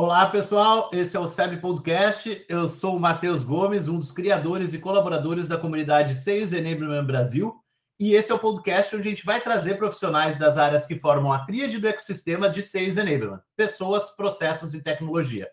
[0.00, 0.90] Olá, pessoal.
[0.92, 2.44] Esse é o SEB Podcast.
[2.48, 7.52] Eu sou o Matheus Gomes, um dos criadores e colaboradores da comunidade Sales Enablement Brasil.
[7.98, 11.32] E esse é o podcast onde a gente vai trazer profissionais das áreas que formam
[11.32, 15.48] a tríade do ecossistema de Sales Enablement: pessoas, processos e tecnologia.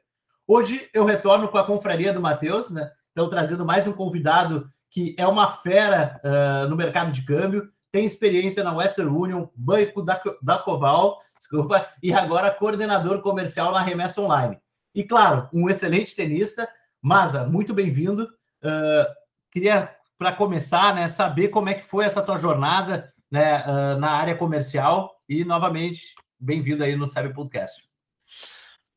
[0.48, 2.92] Hoje eu retorno com a confraria do Matheus, né?
[3.14, 8.06] Então, trazendo mais um convidado que é uma fera uh, no mercado de câmbio, tem
[8.06, 14.20] experiência na Western Union, Banco da, da Coval, desculpa, e agora coordenador comercial na Remessa
[14.20, 14.58] Online.
[14.94, 16.68] E claro, um excelente tenista.
[17.02, 18.24] Maza, muito bem-vindo.
[18.64, 19.06] Uh,
[19.52, 24.10] queria, para começar, né, saber como é que foi essa tua jornada né, uh, na
[24.10, 27.84] área comercial e, novamente, bem-vindo aí no Sabe Podcast.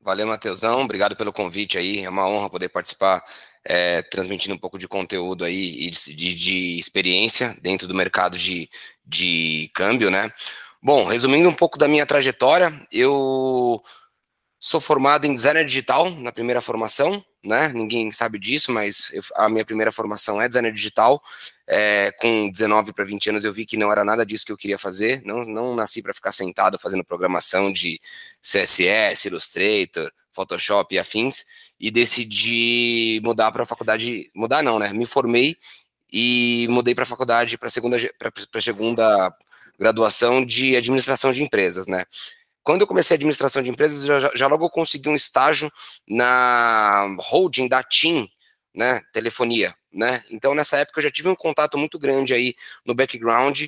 [0.00, 0.80] Valeu, Matheusão.
[0.82, 2.04] Obrigado pelo convite aí.
[2.04, 3.22] É uma honra poder participar,
[3.62, 8.38] é, transmitindo um pouco de conteúdo aí e de, de, de experiência dentro do mercado
[8.38, 8.70] de,
[9.04, 10.30] de câmbio, né?
[10.88, 13.84] Bom, resumindo um pouco da minha trajetória, eu
[14.58, 17.68] sou formado em designer digital na primeira formação, né?
[17.74, 21.22] Ninguém sabe disso, mas eu, a minha primeira formação é designer digital.
[21.66, 24.56] É, com 19 para 20 anos eu vi que não era nada disso que eu
[24.56, 25.20] queria fazer.
[25.26, 28.00] Não, não nasci para ficar sentado fazendo programação de
[28.40, 31.44] CSS, Illustrator, Photoshop e afins.
[31.78, 34.30] E decidi mudar para a faculdade.
[34.34, 34.90] Mudar não, né?
[34.94, 35.58] Me formei
[36.10, 39.36] e mudei para a faculdade para segunda para segunda
[39.78, 42.04] graduação de administração de empresas, né?
[42.62, 45.70] Quando eu comecei a administração de empresas, já, já logo consegui um estágio
[46.06, 48.28] na holding da TIM,
[48.74, 50.22] né, telefonia, né?
[50.30, 52.54] Então nessa época eu já tive um contato muito grande aí
[52.84, 53.64] no background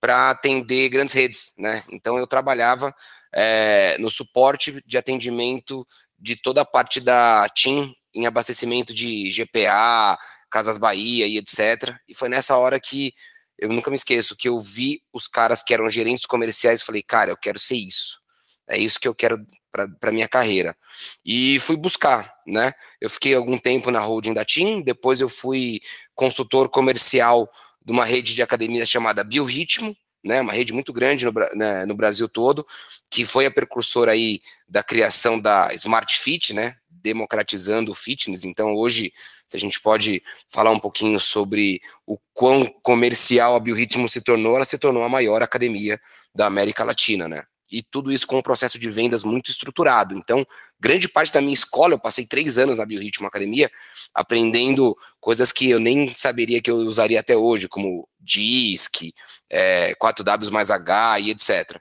[0.00, 1.84] para atender grandes redes, né?
[1.90, 2.94] Então eu trabalhava
[3.34, 5.86] é, no suporte de atendimento
[6.18, 10.18] de toda a parte da TIM em abastecimento de GPA,
[10.50, 11.94] Casas Bahia e etc.
[12.08, 13.12] E foi nessa hora que
[13.58, 17.02] eu nunca me esqueço que eu vi os caras que eram gerentes comerciais e falei,
[17.02, 18.20] cara, eu quero ser isso.
[18.68, 20.76] É isso que eu quero para minha carreira.
[21.24, 22.72] E fui buscar, né?
[23.00, 25.80] Eu fiquei algum tempo na holding da TIM, depois eu fui
[26.14, 27.50] consultor comercial
[27.84, 31.94] de uma rede de academias chamada Biorritmo, né, uma rede muito grande no, né, no,
[31.94, 32.66] Brasil todo,
[33.08, 38.44] que foi a precursora aí da criação da Smart Fit, né, democratizando o fitness.
[38.44, 39.12] Então, hoje,
[39.48, 44.56] se a gente pode falar um pouquinho sobre o quão comercial a Biorritmo se tornou,
[44.56, 45.98] ela se tornou a maior academia
[46.34, 47.44] da América Latina, né?
[47.70, 50.14] E tudo isso com um processo de vendas muito estruturado.
[50.14, 50.46] Então,
[50.80, 53.70] grande parte da minha escola, eu passei três anos na Biorritmo Academia,
[54.14, 59.12] aprendendo coisas que eu nem saberia que eu usaria até hoje, como DISC,
[59.50, 61.78] é, 4Ws mais H e etc.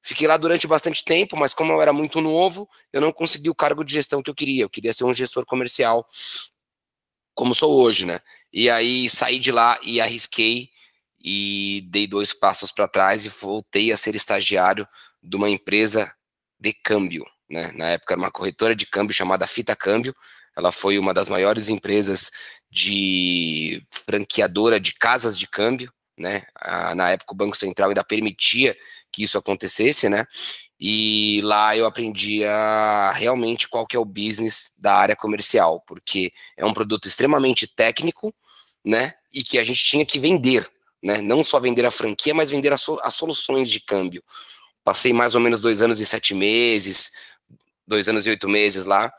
[0.00, 3.54] Fiquei lá durante bastante tempo, mas como eu era muito novo, eu não consegui o
[3.54, 4.62] cargo de gestão que eu queria.
[4.62, 6.06] Eu queria ser um gestor comercial,
[7.36, 8.18] como sou hoje, né?
[8.52, 10.70] E aí saí de lá e arrisquei
[11.22, 14.88] e dei dois passos para trás e voltei a ser estagiário
[15.22, 16.12] de uma empresa
[16.58, 17.70] de câmbio, né?
[17.74, 20.14] Na época era uma corretora de câmbio chamada Fita Câmbio.
[20.56, 22.30] Ela foi uma das maiores empresas
[22.70, 26.44] de franqueadora de casas de câmbio, né?
[26.96, 28.74] Na época o Banco Central ainda permitia
[29.12, 30.24] que isso acontecesse, né?
[30.78, 36.32] E lá eu aprendi a realmente qual que é o business da área comercial, porque
[36.56, 38.34] é um produto extremamente técnico,
[38.84, 39.14] né?
[39.32, 40.70] E que a gente tinha que vender,
[41.02, 41.20] né?
[41.22, 44.22] Não só vender a franquia, mas vender as, as soluções de câmbio.
[44.84, 47.10] Passei mais ou menos dois anos e sete meses,
[47.86, 49.12] dois anos e oito meses lá,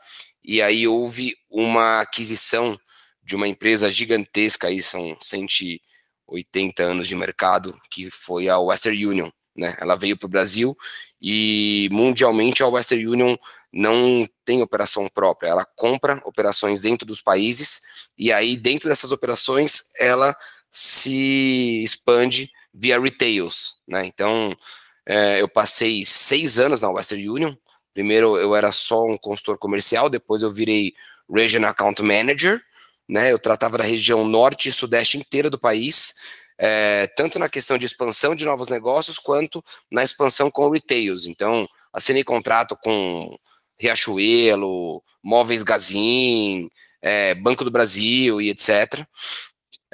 [0.44, 2.78] e aí houve uma aquisição
[3.22, 9.30] de uma empresa gigantesca, aí são 180 anos de mercado, que foi a Western Union
[9.58, 9.76] né?
[9.80, 10.76] Ela veio para o Brasil
[11.20, 13.36] e mundialmente a Western Union
[13.72, 17.82] não tem operação própria, ela compra operações dentro dos países
[18.16, 20.34] e aí dentro dessas operações ela
[20.70, 24.06] se expande via retails, né?
[24.06, 24.56] Então
[25.06, 27.54] é, eu passei seis anos na Western Union.
[27.92, 30.94] Primeiro eu era só um consultor comercial, depois eu virei
[31.30, 32.60] Regional Account Manager,
[33.08, 33.32] né?
[33.32, 36.14] Eu tratava da região norte e sudeste inteira do país
[36.58, 41.26] é, tanto na questão de expansão de novos negócios, quanto na expansão com retails.
[41.26, 43.38] Então, assinei contrato com
[43.80, 46.68] Riachuelo, Móveis Gazin,
[47.00, 49.06] é, Banco do Brasil e etc.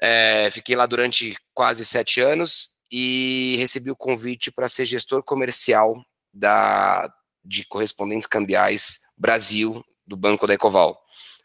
[0.01, 6.03] É, fiquei lá durante quase sete anos e recebi o convite para ser gestor comercial
[6.33, 7.13] da,
[7.45, 10.99] de correspondentes cambiais Brasil do Banco da Ecoval.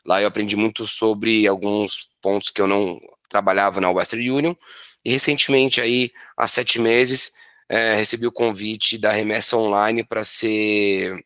[0.05, 2.99] Lá eu aprendi muito sobre alguns pontos que eu não
[3.29, 4.55] trabalhava na Western Union,
[5.03, 7.31] e recentemente, aí, há sete meses,
[7.69, 11.23] é, recebi o convite da Remessa Online para ser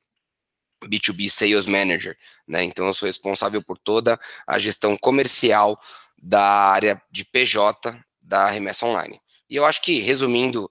[0.86, 2.18] B2B Sales Manager,
[2.48, 2.64] né?
[2.64, 5.80] Então eu sou responsável por toda a gestão comercial
[6.22, 9.20] da área de PJ da Remessa Online.
[9.50, 10.70] E eu acho que, resumindo,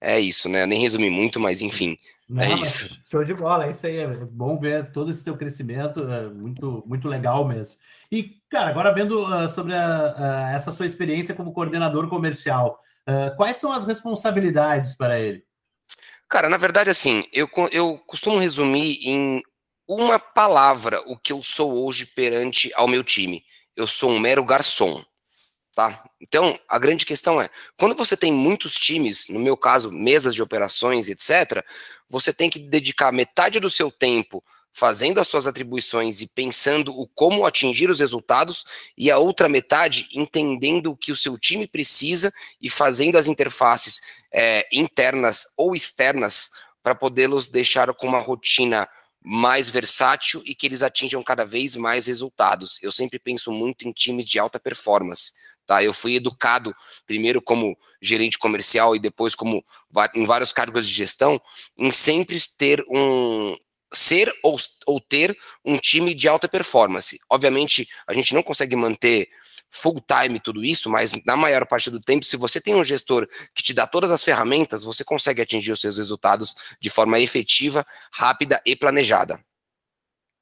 [0.00, 0.62] é isso, né?
[0.62, 1.98] Eu nem resumi muito, mas enfim,
[2.28, 2.88] Não, é isso.
[3.10, 3.96] Show de bola, é isso aí.
[3.96, 7.78] É bom ver todo esse teu crescimento, é muito, muito legal mesmo.
[8.14, 12.78] E, cara, agora vendo uh, sobre a, uh, essa sua experiência como coordenador comercial,
[13.08, 15.44] uh, quais são as responsabilidades para ele?
[16.28, 19.42] Cara, na verdade, assim, eu, eu costumo resumir em
[19.88, 23.42] uma palavra o que eu sou hoje perante ao meu time.
[23.74, 25.02] Eu sou um mero garçom.
[25.74, 26.04] Tá?
[26.20, 30.40] Então, a grande questão é, quando você tem muitos times, no meu caso, mesas de
[30.40, 31.64] operações, etc.,
[32.08, 34.40] você tem que dedicar metade do seu tempo
[34.74, 38.64] fazendo as suas atribuições e pensando o como atingir os resultados,
[38.98, 44.02] e a outra metade entendendo o que o seu time precisa e fazendo as interfaces
[44.32, 46.50] é, internas ou externas
[46.82, 48.88] para podê-los deixar com uma rotina
[49.22, 52.78] mais versátil e que eles atinjam cada vez mais resultados.
[52.82, 55.32] Eu sempre penso muito em times de alta performance.
[55.66, 59.64] Tá, eu fui educado primeiro como gerente comercial e depois como
[60.14, 61.40] em vários cargos de gestão,
[61.78, 63.56] em sempre ter um
[63.94, 64.56] ser ou,
[64.86, 67.18] ou ter um time de alta performance.
[67.30, 69.28] Obviamente, a gente não consegue manter
[69.70, 73.26] full time tudo isso, mas na maior parte do tempo, se você tem um gestor
[73.54, 77.84] que te dá todas as ferramentas, você consegue atingir os seus resultados de forma efetiva,
[78.12, 79.40] rápida e planejada.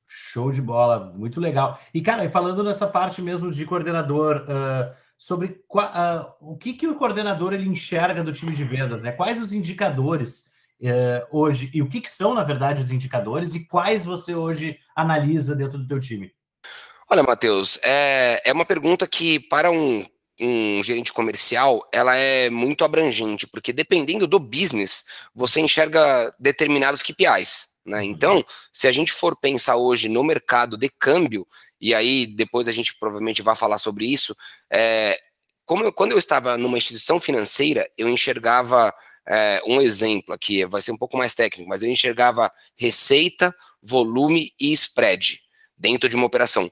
[0.06, 1.80] Show de bola, muito legal.
[1.94, 6.96] E cara, falando nessa parte mesmo de coordenador, uh, sobre uh, o que, que o
[6.96, 9.12] coordenador ele enxerga do time de vendas, né?
[9.12, 10.50] Quais os indicadores
[10.82, 14.78] uh, hoje e o que, que são, na verdade, os indicadores e quais você hoje
[14.94, 16.32] analisa dentro do teu time?
[17.10, 20.04] Olha, Matheus, é, é uma pergunta que para um,
[20.40, 27.68] um gerente comercial, ela é muito abrangente, porque dependendo do business, você enxerga determinados KPIs.
[27.84, 27.98] Né?
[27.98, 28.04] Uhum.
[28.04, 31.46] Então, se a gente for pensar hoje no mercado de câmbio,
[31.80, 34.34] e aí depois a gente provavelmente vai falar sobre isso.
[34.72, 35.18] É,
[35.64, 38.94] como eu, quando eu estava numa instituição financeira, eu enxergava
[39.28, 44.52] é, um exemplo aqui, vai ser um pouco mais técnico, mas eu enxergava receita, volume
[44.58, 45.40] e spread
[45.76, 46.70] dentro de uma operação.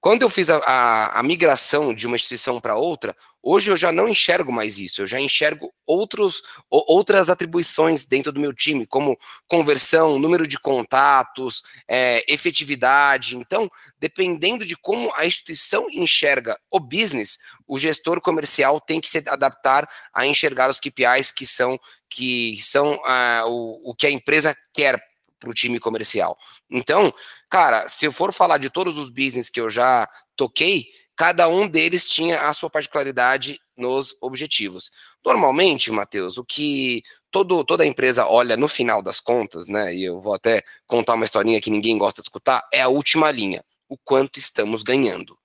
[0.00, 3.90] Quando eu fiz a, a, a migração de uma instituição para outra, hoje eu já
[3.92, 9.18] não enxergo mais isso, eu já enxergo outros, outras atribuições dentro do meu time, como
[9.46, 13.36] conversão, número de contatos, é, efetividade.
[13.36, 19.22] Então, dependendo de como a instituição enxerga o business, o gestor comercial tem que se
[19.26, 24.56] adaptar a enxergar os KPIs que são, que são uh, o, o que a empresa
[24.72, 25.02] quer
[25.38, 26.36] para o time comercial.
[26.68, 27.12] Então,
[27.48, 30.86] cara, se eu for falar de todos os business que eu já toquei,
[31.18, 34.92] cada um deles tinha a sua particularidade nos objetivos.
[35.24, 39.92] Normalmente, Matheus, o que todo, toda empresa olha no final das contas, né?
[39.92, 43.32] E eu vou até contar uma historinha que ninguém gosta de escutar, é a última
[43.32, 43.64] linha.
[43.88, 45.36] O quanto estamos ganhando.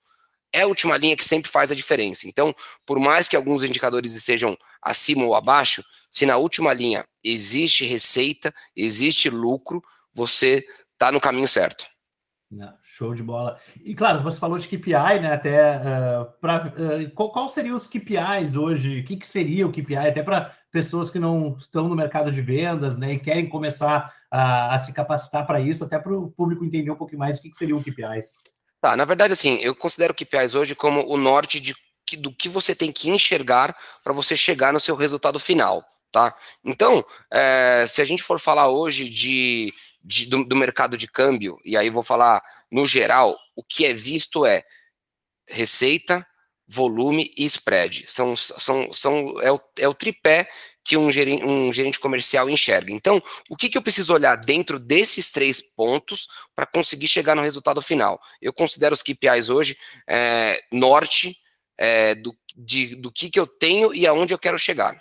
[0.52, 2.28] É a última linha que sempre faz a diferença.
[2.28, 2.54] Então,
[2.86, 8.54] por mais que alguns indicadores estejam acima ou abaixo, se na última linha existe receita,
[8.76, 9.82] existe lucro,
[10.12, 11.84] você está no caminho certo.
[12.96, 13.58] Show de bola.
[13.84, 15.32] E claro, você falou de KPI, né?
[15.32, 19.00] Até uh, uh, qual, qual os KPIs hoje?
[19.00, 19.96] O que, que seria o KPI?
[19.96, 23.14] Até para pessoas que não estão no mercado de vendas, né?
[23.14, 26.96] E querem começar a, a se capacitar para isso, até para o público entender um
[26.96, 28.32] pouco mais o que, que seriam KPIs.
[28.80, 31.74] Tá, na verdade, assim, eu considero KPIs hoje como o norte de,
[32.18, 36.32] do que você tem que enxergar para você chegar no seu resultado final, tá?
[36.64, 39.74] Então, é, se a gente for falar hoje de
[40.04, 43.94] de, do, do mercado de câmbio, e aí vou falar no geral, o que é
[43.94, 44.62] visto é
[45.48, 46.26] receita,
[46.66, 48.04] volume e spread.
[48.08, 50.48] São, são, são, é, o, é o tripé
[50.84, 52.92] que um gerente, um gerente comercial enxerga.
[52.92, 57.42] Então, o que, que eu preciso olhar dentro desses três pontos para conseguir chegar no
[57.42, 58.20] resultado final?
[58.40, 61.36] Eu considero os KPIs hoje é, norte
[61.78, 64.94] é, do, de, do que, que eu tenho e aonde eu quero chegar.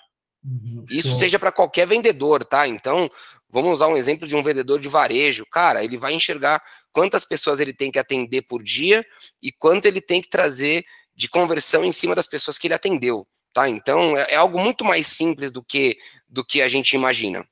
[0.43, 2.67] Uhum, Isso seja para qualquer vendedor, tá?
[2.67, 3.09] Então,
[3.53, 5.45] Vamos usar um exemplo de um vendedor de varejo.
[5.45, 6.59] Cara, ele vai enxergar
[6.91, 9.05] quantas pessoas ele tem que atender por dia
[9.39, 10.83] e quanto ele tem que trazer
[11.15, 13.27] de conversão em cima das pessoas que ele atendeu.
[13.53, 13.69] Tá?
[13.69, 17.47] Então, é, é algo muito mais simples do que, do que a gente imagina.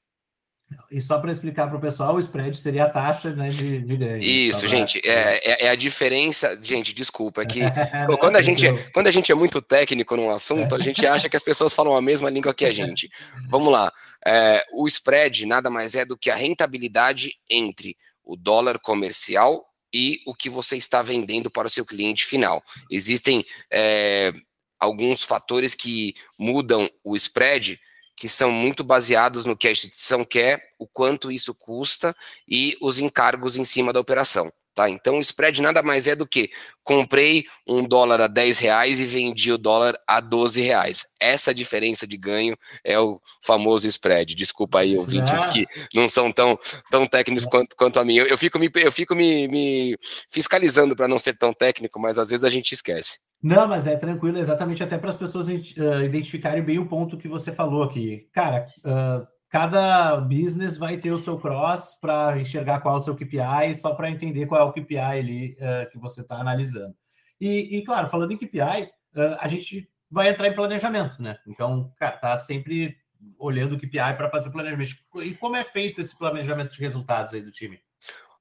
[0.90, 3.98] E só para explicar para o pessoal, o spread seria a taxa né, de, de
[3.98, 4.22] ganho.
[4.22, 6.60] Isso, gente, é, é, é, a diferença.
[6.62, 7.62] Gente, desculpa, é que
[8.20, 11.30] quando, a gente, é, quando a gente é muito técnico num assunto, a gente acha
[11.30, 13.10] que as pessoas falam a mesma língua que a gente.
[13.50, 13.92] Vamos lá.
[14.26, 20.22] É, o spread nada mais é do que a rentabilidade entre o dólar comercial e
[20.26, 22.64] o que você está vendendo para o seu cliente final.
[22.90, 24.32] Existem é,
[24.80, 27.80] alguns fatores que mudam o spread
[28.22, 32.16] que são muito baseados no que a instituição quer, o quanto isso custa
[32.48, 34.54] e os encargos em cima da operação.
[34.76, 34.88] Tá?
[34.88, 36.52] Então, o spread nada mais é do que
[36.84, 41.04] comprei um dólar a 10 reais e vendi o dólar a 12 reais.
[41.20, 44.36] Essa diferença de ganho é o famoso spread.
[44.36, 45.50] Desculpa aí, ouvintes é.
[45.50, 46.60] que não são tão,
[46.92, 48.18] tão técnicos quanto, quanto a mim.
[48.18, 49.98] Eu, eu fico me, eu fico me, me
[50.30, 53.18] fiscalizando para não ser tão técnico, mas às vezes a gente esquece.
[53.42, 57.28] Não, mas é tranquilo, exatamente até para as pessoas uh, identificarem bem o ponto que
[57.28, 58.30] você falou aqui.
[58.32, 63.16] Cara, uh, cada business vai ter o seu cross para enxergar qual é o seu
[63.16, 66.96] KPI, só para entender qual é o KPI ali uh, que você está analisando.
[67.40, 68.92] E, e, claro, falando em KPI,
[69.40, 71.38] a gente vai entrar em planejamento, né?
[71.48, 72.96] Então, cara, tá sempre
[73.40, 74.96] olhando o KPI para fazer o planejamento.
[75.24, 77.80] E como é feito esse planejamento de resultados aí do time?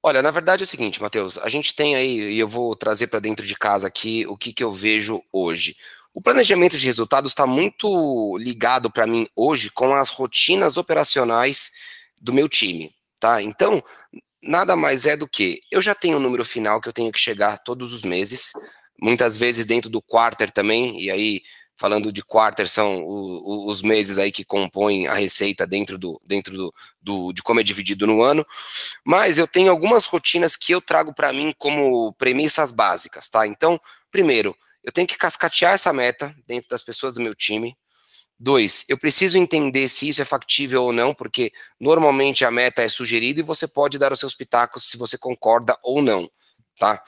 [0.03, 3.07] Olha, na verdade é o seguinte, Matheus, a gente tem aí, e eu vou trazer
[3.07, 5.75] para dentro de casa aqui o que, que eu vejo hoje.
[6.11, 11.71] O planejamento de resultados está muito ligado para mim hoje com as rotinas operacionais
[12.17, 13.43] do meu time, tá?
[13.43, 13.83] Então,
[14.41, 17.19] nada mais é do que eu já tenho um número final que eu tenho que
[17.19, 18.51] chegar todos os meses,
[18.99, 21.43] muitas vezes dentro do quarter também, e aí
[21.81, 26.21] falando de quarter são o, o, os meses aí que compõem a receita dentro do
[26.23, 28.45] dentro do, do, de como é dividido no ano,
[29.03, 33.47] mas eu tenho algumas rotinas que eu trago para mim como premissas básicas, tá?
[33.47, 37.75] Então, primeiro, eu tenho que cascatear essa meta dentro das pessoas do meu time.
[38.39, 42.89] Dois, eu preciso entender se isso é factível ou não, porque normalmente a meta é
[42.89, 46.29] sugerida e você pode dar os seus pitacos se você concorda ou não,
[46.77, 47.01] tá?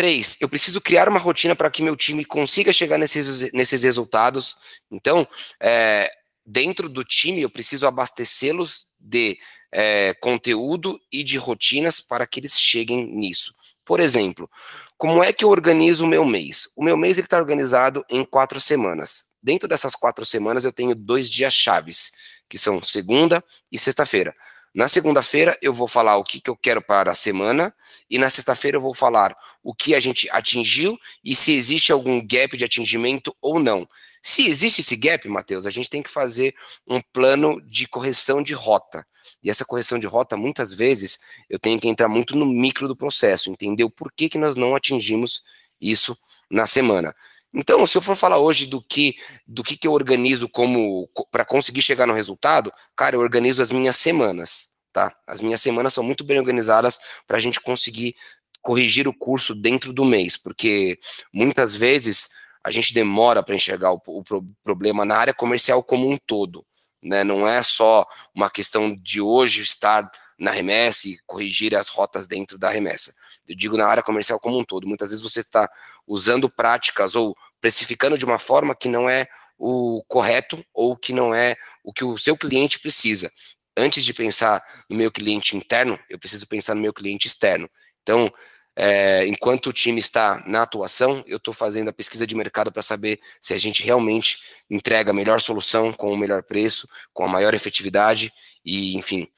[0.00, 4.56] Três, eu preciso criar uma rotina para que meu time consiga chegar nesses, nesses resultados.
[4.90, 5.28] Então,
[5.60, 6.10] é,
[6.42, 9.36] dentro do time, eu preciso abastecê-los de
[9.70, 13.54] é, conteúdo e de rotinas para que eles cheguem nisso.
[13.84, 14.50] Por exemplo,
[14.96, 16.70] como é que eu organizo o meu mês?
[16.74, 19.24] O meu mês está organizado em quatro semanas.
[19.42, 22.10] Dentro dessas quatro semanas, eu tenho dois dias chaves,
[22.48, 24.34] que são segunda e sexta-feira.
[24.72, 27.74] Na segunda-feira, eu vou falar o que, que eu quero para a semana,
[28.08, 32.24] e na sexta-feira, eu vou falar o que a gente atingiu e se existe algum
[32.24, 33.88] gap de atingimento ou não.
[34.22, 36.54] Se existe esse gap, Matheus, a gente tem que fazer
[36.86, 39.04] um plano de correção de rota.
[39.42, 42.94] E essa correção de rota, muitas vezes, eu tenho que entrar muito no micro do
[42.96, 45.42] processo, entender o porquê que nós não atingimos
[45.80, 46.16] isso
[46.48, 47.14] na semana.
[47.52, 49.16] Então, se eu for falar hoje do que
[49.46, 53.72] do que, que eu organizo como para conseguir chegar no resultado, cara, eu organizo as
[53.72, 55.14] minhas semanas, tá?
[55.26, 58.14] As minhas semanas são muito bem organizadas para a gente conseguir
[58.62, 60.98] corrigir o curso dentro do mês, porque
[61.32, 62.30] muitas vezes
[62.62, 64.22] a gente demora para enxergar o, o
[64.62, 66.64] problema na área comercial como um todo
[67.02, 67.24] né?
[67.24, 72.58] Não é só uma questão de hoje estar na remessa e corrigir as rotas dentro
[72.58, 73.14] da remessa.
[73.46, 74.86] Eu digo na área comercial como um todo.
[74.86, 75.68] Muitas vezes você está
[76.10, 81.32] usando práticas ou precificando de uma forma que não é o correto ou que não
[81.32, 83.30] é o que o seu cliente precisa.
[83.76, 87.70] Antes de pensar no meu cliente interno, eu preciso pensar no meu cliente externo.
[88.02, 88.32] Então,
[88.74, 92.82] é, enquanto o time está na atuação, eu estou fazendo a pesquisa de mercado para
[92.82, 94.38] saber se a gente realmente
[94.68, 98.32] entrega a melhor solução, com o melhor preço, com a maior efetividade,
[98.64, 99.28] e enfim,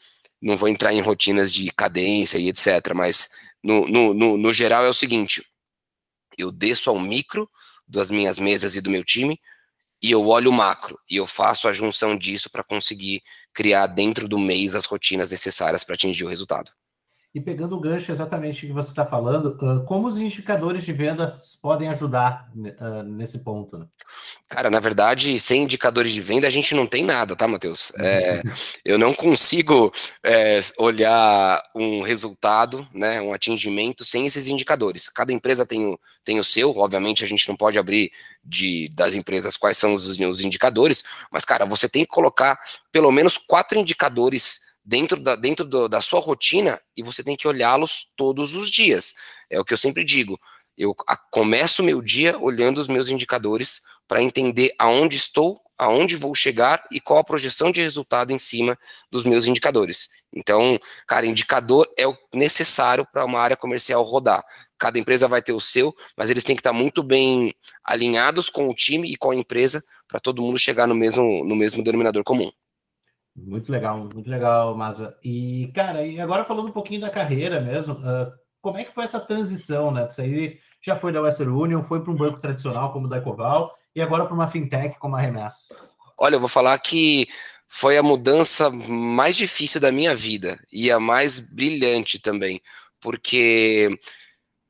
[0.41, 2.95] não vou entrar em rotinas de cadência e etc.
[2.95, 3.31] Mas
[3.63, 5.45] no, no, no, no geral é o seguinte:
[6.43, 7.49] eu desço ao micro
[7.87, 9.41] das minhas mesas e do meu time,
[10.03, 13.23] e eu olho o macro, e eu faço a junção disso para conseguir
[13.53, 16.73] criar dentro do mês as rotinas necessárias para atingir o resultado.
[17.35, 21.89] E pegando o gancho exatamente que você está falando, como os indicadores de venda podem
[21.89, 22.51] ajudar
[23.07, 23.79] nesse ponto?
[23.79, 23.87] Né?
[24.51, 27.91] Cara, na verdade, sem indicadores de venda a gente não tem nada, tá, Matheus?
[27.99, 28.43] É,
[28.85, 29.91] eu não consigo
[30.23, 35.09] é, olhar um resultado, né, um atingimento sem esses indicadores.
[35.09, 38.13] Cada empresa tem o, tem o seu, obviamente a gente não pode abrir
[38.45, 42.61] de, das empresas quais são os, os indicadores, mas, cara, você tem que colocar
[42.93, 47.49] pelo menos quatro indicadores dentro, da, dentro do, da sua rotina e você tem que
[47.49, 49.15] olhá-los todos os dias.
[49.51, 50.39] É o que eu sempre digo.
[50.77, 50.95] Eu
[51.31, 57.01] começo meu dia olhando os meus indicadores para entender aonde estou, aonde vou chegar e
[57.01, 58.79] qual a projeção de resultado em cima
[59.11, 60.09] dos meus indicadores.
[60.33, 64.43] Então, cara, indicador é o necessário para uma área comercial rodar.
[64.79, 68.69] Cada empresa vai ter o seu, mas eles têm que estar muito bem alinhados com
[68.69, 72.25] o time e com a empresa para todo mundo chegar no mesmo, no mesmo denominador
[72.25, 72.51] comum.
[73.35, 75.17] Muito legal, muito legal, Maza.
[75.25, 79.05] E, cara, e agora falando um pouquinho da carreira mesmo, uh, como é que foi
[79.05, 80.09] essa transição, né?
[80.09, 83.19] Você aí já foi da Western Union, foi para um banco tradicional como o da
[83.19, 85.75] Ecoval e agora para uma fintech como a Remessa.
[86.19, 87.27] Olha, eu vou falar que
[87.67, 92.61] foi a mudança mais difícil da minha vida e a mais brilhante também,
[93.01, 93.99] porque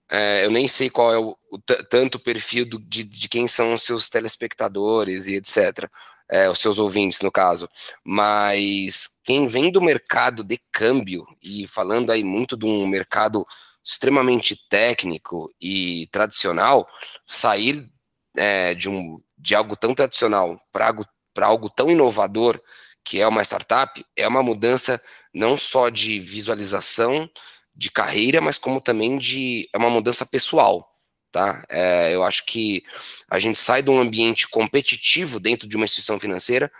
[0.08, 3.74] é, eu nem sei qual é o, o tanto perfil do, de, de quem são
[3.74, 5.90] os seus telespectadores e etc
[6.30, 7.68] é, os seus ouvintes, no caso,
[8.04, 13.46] mas quem vem do mercado de câmbio, e falando aí muito de um mercado
[13.84, 16.88] extremamente técnico e tradicional,
[17.26, 17.90] sair
[18.36, 21.06] é, de, um, de algo tão tradicional para algo,
[21.38, 22.60] algo tão inovador
[23.04, 25.02] que é uma startup, é uma mudança
[25.34, 27.28] não só de visualização
[27.74, 30.91] de carreira, mas como também de é uma mudança pessoal,
[31.32, 31.64] tá?
[31.68, 32.84] É, eu acho que
[33.28, 36.70] a gente sai de um ambiente competitivo dentro de uma instituição financeira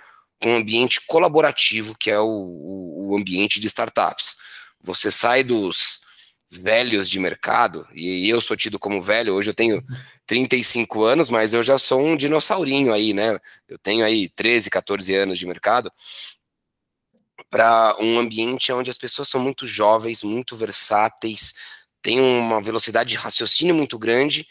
[0.41, 4.37] com um ambiente colaborativo, que é o, o, o ambiente de startups.
[4.83, 6.03] Você sai dos
[6.51, 9.83] velhos de mercado, e eu sou tido como velho, hoje eu tenho
[10.27, 13.39] 35 anos, mas eu já sou um dinossaurinho aí, né?
[13.67, 15.91] Eu tenho aí 13, 14 anos de mercado,
[17.49, 21.55] para um ambiente onde as pessoas são muito jovens, muito versáteis,
[22.03, 24.47] têm uma velocidade de raciocínio muito grande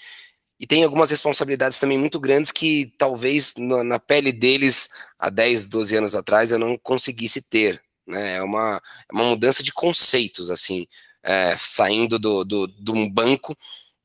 [0.59, 5.67] e tem algumas responsabilidades também muito grandes que talvez na, na pele deles há 10,
[5.67, 7.81] 12 anos atrás eu não conseguisse ter.
[8.05, 8.35] Né?
[8.37, 10.87] É, uma, é uma mudança de conceitos, assim,
[11.23, 13.57] é, saindo do, do, de um banco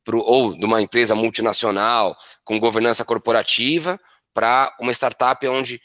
[0.02, 4.00] pro, ou de uma empresa multinacional com governança corporativa
[4.32, 5.78] para uma startup onde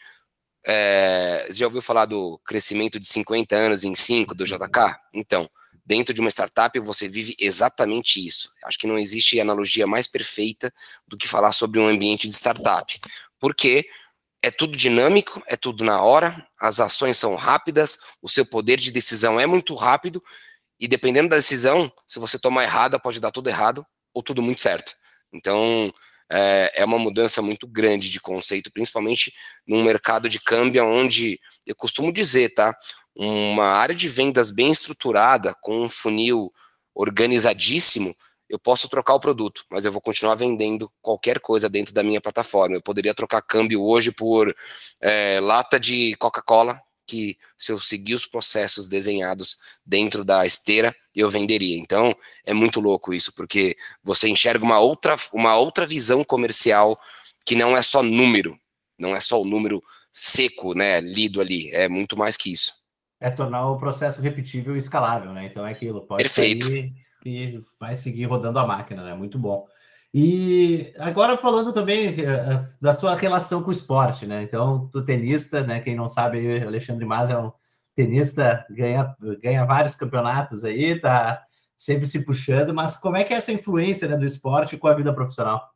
[0.65, 4.95] é, já ouviu falar do crescimento de 50 anos em 5 do JK?
[5.13, 5.49] Então,
[5.85, 8.51] dentro de uma startup você vive exatamente isso.
[8.63, 10.73] Acho que não existe analogia mais perfeita
[11.07, 12.99] do que falar sobre um ambiente de startup.
[13.39, 13.87] Porque
[14.41, 18.91] é tudo dinâmico, é tudo na hora, as ações são rápidas, o seu poder de
[18.91, 20.23] decisão é muito rápido,
[20.79, 24.61] e dependendo da decisão, se você tomar errada, pode dar tudo errado ou tudo muito
[24.61, 24.93] certo.
[25.31, 25.93] Então,
[26.31, 29.31] é, é uma mudança muito grande de conceito, principalmente
[29.67, 32.75] num mercado de câmbio onde eu costumo dizer, tá?
[33.15, 36.51] Uma área de vendas bem estruturada, com um funil
[36.93, 38.15] organizadíssimo,
[38.51, 42.19] eu posso trocar o produto, mas eu vou continuar vendendo qualquer coisa dentro da minha
[42.19, 42.75] plataforma.
[42.75, 44.53] Eu poderia trocar câmbio hoje por
[44.99, 51.29] é, lata de Coca-Cola, que se eu seguir os processos desenhados dentro da esteira, eu
[51.29, 51.77] venderia.
[51.77, 52.13] Então,
[52.45, 56.99] é muito louco isso, porque você enxerga uma outra, uma outra visão comercial
[57.45, 58.59] que não é só número,
[58.97, 62.80] não é só o número seco, né, lido ali, é muito mais que isso.
[63.21, 65.45] É tornar o processo repetível e escalável, né?
[65.45, 66.67] Então é aquilo, pode Perfeito.
[67.23, 69.13] e vai seguir rodando a máquina, né?
[69.13, 69.65] Muito bom.
[70.13, 74.43] E agora falando também eh, eh, da sua relação com o esporte, né?
[74.43, 75.79] Então, do tenista, né?
[75.79, 77.51] Quem não sabe, Alexandre Mas é um
[77.95, 81.41] tenista, ganha, ganha vários campeonatos aí, tá
[81.77, 84.93] sempre se puxando, mas como é que é essa influência né, do esporte com a
[84.93, 85.67] vida profissional?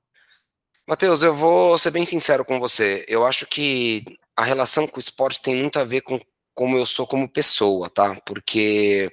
[0.87, 3.03] Matheus, eu vou ser bem sincero com você.
[3.07, 4.03] Eu acho que
[4.35, 6.19] a relação com o esporte tem muito a ver com
[6.55, 8.19] como eu sou como pessoa, tá?
[8.25, 9.11] Porque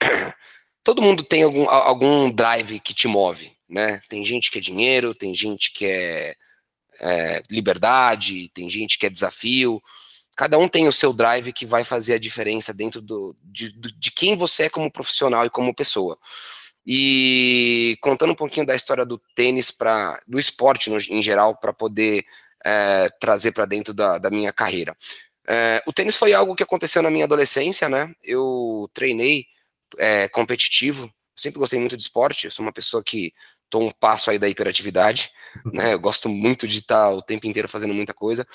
[0.84, 4.00] todo mundo tem algum, algum drive que te move, né?
[4.08, 6.34] Tem gente que é dinheiro, tem gente que é,
[7.00, 9.82] é, liberdade, tem gente que é desafio.
[10.36, 14.10] Cada um tem o seu drive que vai fazer a diferença dentro do, de, de
[14.12, 16.18] quem você é como profissional e como pessoa.
[16.86, 21.72] E contando um pouquinho da história do tênis para do esporte no, em geral para
[21.72, 22.24] poder
[22.64, 24.96] é, trazer para dentro da, da, minha carreira.
[25.52, 28.14] É, o tênis foi algo que aconteceu na minha adolescência, né?
[28.22, 29.44] Eu treinei
[29.98, 32.46] é, competitivo, sempre gostei muito de esporte.
[32.46, 33.34] Eu sou uma pessoa que
[33.68, 35.30] tô um passo aí da hiperatividade,
[35.70, 35.92] né?
[35.92, 38.46] Eu gosto muito de estar o tempo inteiro fazendo muita coisa.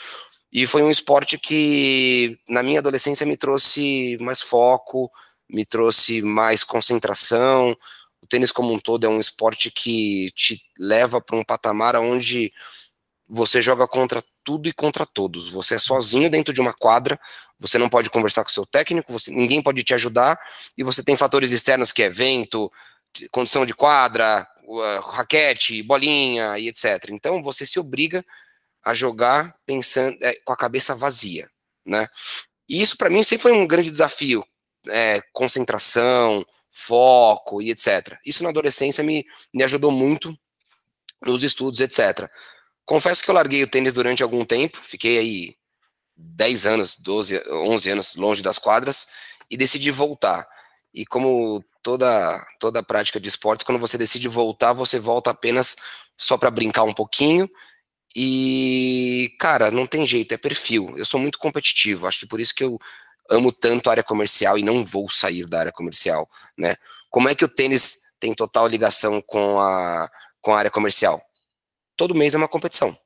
[0.52, 5.12] E foi um esporte que na minha adolescência me trouxe mais foco,
[5.48, 7.78] me trouxe mais concentração.
[8.24, 12.52] O tênis como um todo é um esporte que te leva para um patamar onde
[13.28, 15.52] você joga contra tudo e contra todos.
[15.52, 17.20] Você é sozinho dentro de uma quadra,
[17.60, 20.40] você não pode conversar com seu técnico, você, ninguém pode te ajudar,
[20.78, 22.72] e você tem fatores externos que é vento,
[23.30, 24.48] condição de quadra,
[25.12, 27.10] raquete, bolinha e etc.
[27.10, 28.26] Então você se obriga
[28.82, 31.50] a jogar pensando é, com a cabeça vazia,
[31.86, 32.08] né?
[32.70, 34.46] E isso para mim sempre foi um grande desafio,
[34.88, 38.18] é, concentração, foco e etc.
[38.26, 40.34] Isso na adolescência me, me ajudou muito
[41.22, 42.30] nos estudos, etc.
[42.88, 45.56] Confesso que eu larguei o tênis durante algum tempo, fiquei aí
[46.16, 49.10] 10 anos, 12, 11 anos longe das quadras
[49.52, 50.48] e decidi voltar.
[50.94, 55.76] E como toda toda prática de esportes, quando você decide voltar, você volta apenas
[56.18, 57.50] só para brincar um pouquinho.
[58.16, 60.94] E, cara, não tem jeito, é perfil.
[60.98, 62.80] Eu sou muito competitivo, acho que por isso que eu
[63.30, 66.78] amo tanto a área comercial e não vou sair da área comercial, né?
[67.10, 70.10] Como é que o tênis tem total ligação com a,
[70.42, 71.22] com a área comercial?
[71.98, 72.98] Todo mês é uma competição.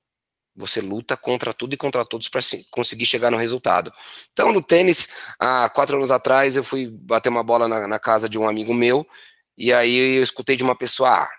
[0.56, 3.92] Você luta contra tudo e contra todos para conseguir chegar no resultado.
[4.34, 5.08] Então, no tênis,
[5.40, 8.74] há quatro anos atrás, eu fui bater uma bola na, na casa de um amigo
[8.74, 9.08] meu,
[9.58, 11.30] e aí eu escutei de uma pessoa: ah,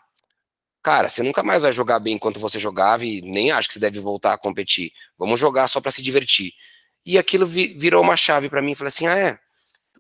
[0.83, 3.81] cara, você nunca mais vai jogar bem enquanto você jogava e nem acho que você
[3.81, 4.93] deve voltar a competir.
[5.19, 6.53] Vamos jogar só para se divertir.
[7.05, 8.75] E aquilo vi, virou uma chave para mim.
[8.75, 9.39] Falei assim: ah, é?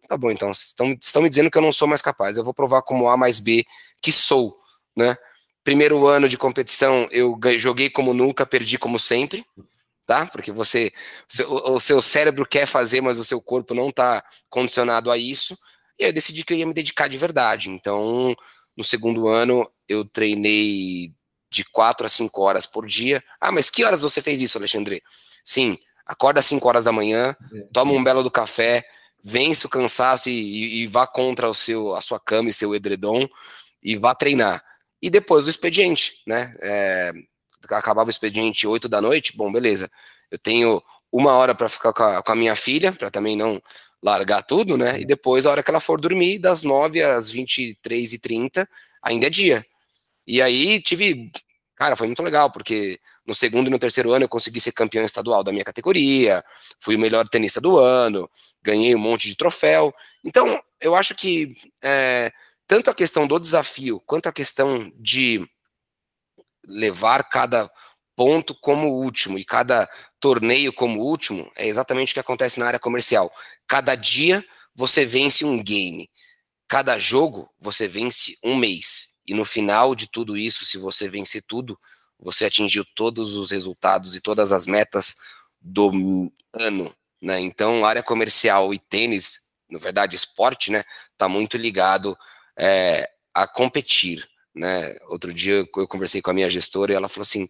[0.08, 2.36] tá bom, então estão, estão me dizendo que eu não sou mais capaz.
[2.36, 3.64] Eu vou provar como A mais B
[4.00, 4.58] que sou,
[4.96, 5.16] né?
[5.64, 9.44] Primeiro ano de competição, eu joguei como nunca, perdi como sempre,
[10.06, 10.26] tá?
[10.26, 10.92] Porque você,
[11.48, 15.56] o seu cérebro quer fazer, mas o seu corpo não está condicionado a isso.
[15.98, 17.70] E eu decidi que eu ia me dedicar de verdade.
[17.70, 18.34] Então,
[18.76, 21.12] no segundo ano, eu treinei
[21.50, 23.22] de quatro a cinco horas por dia.
[23.40, 25.02] Ah, mas que horas você fez isso, Alexandre?
[25.44, 27.36] Sim, acorda às 5 horas da manhã,
[27.72, 28.84] toma um belo do café,
[29.22, 32.74] vence o cansaço e, e, e, vá contra o seu, a sua cama e seu
[32.74, 33.28] edredom
[33.82, 34.62] e vá treinar.
[35.02, 36.54] E depois do expediente, né?
[36.60, 37.12] É,
[37.68, 39.90] acabava o expediente 8 da noite, bom, beleza.
[40.30, 43.60] Eu tenho uma hora para ficar com a, com a, minha filha, para também não
[44.02, 45.00] largar tudo, né?
[45.00, 48.68] E depois, a hora que ela for dormir, das 9 às 23 e 30
[49.02, 49.66] ainda é dia.
[50.26, 51.30] E aí tive,
[51.76, 55.04] cara, foi muito legal, porque no segundo e no terceiro ano eu consegui ser campeão
[55.04, 56.44] estadual da minha categoria,
[56.80, 58.30] fui o melhor tenista do ano,
[58.62, 59.92] ganhei um monte de troféu.
[60.24, 62.32] Então, eu acho que é,
[62.72, 65.46] tanto a questão do desafio quanto a questão de
[66.66, 67.70] levar cada
[68.16, 69.86] ponto como último e cada
[70.18, 73.30] torneio como último é exatamente o que acontece na área comercial.
[73.68, 74.42] Cada dia
[74.74, 76.08] você vence um game,
[76.66, 79.18] cada jogo você vence um mês.
[79.26, 81.78] E no final de tudo isso, se você vencer tudo,
[82.18, 85.14] você atingiu todos os resultados e todas as metas
[85.60, 87.38] do ano, né?
[87.38, 90.82] Então, área comercial e tênis, na verdade, esporte, né,
[91.18, 92.16] tá muito ligado
[92.62, 94.94] é, a competir, né?
[95.08, 97.48] Outro dia eu conversei com a minha gestora e ela falou assim: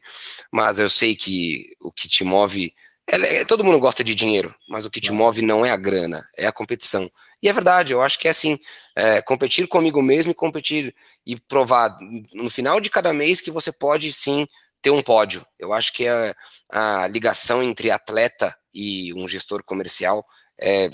[0.51, 2.72] "Mas eu sei que o que te move,
[3.07, 6.27] é, todo mundo gosta de dinheiro, mas o que te move não é a grana,
[6.37, 7.11] é a competição.
[7.42, 8.59] E é verdade, eu acho que é assim,
[8.96, 10.94] é, competir comigo mesmo e competir
[11.27, 11.98] e provar
[12.33, 14.46] no final de cada mês que você pode sim
[14.81, 15.44] ter um pódio.
[15.59, 16.35] Eu acho que a,
[16.70, 20.25] a ligação entre atleta e um gestor comercial
[20.59, 20.90] é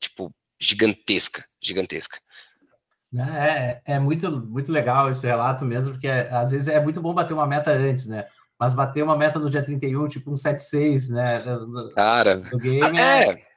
[0.00, 2.18] tipo gigantesca, gigantesca.
[3.16, 7.00] É, é, é muito, muito legal esse relato mesmo, porque é, às vezes é muito
[7.00, 8.26] bom bater uma meta antes, né?
[8.58, 11.42] Mas bater uma meta no dia 31, tipo um 7-6, né?
[11.94, 13.48] Cara, do game é, é